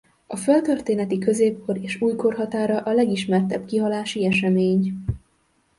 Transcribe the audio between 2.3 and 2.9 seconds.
határa